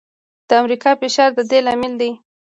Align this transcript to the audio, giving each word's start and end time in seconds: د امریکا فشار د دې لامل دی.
د 0.47 0.49
امریکا 0.61 0.91
فشار 1.01 1.29
د 1.37 1.39
دې 1.49 1.59
لامل 1.65 1.93
دی. 2.01 2.11